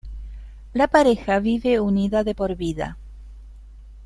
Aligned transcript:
La 0.73 0.87
pareja 0.87 1.37
vive 1.39 1.79
unida 1.79 2.23
de 2.23 2.33
por 2.33 2.55
vida. 2.55 2.97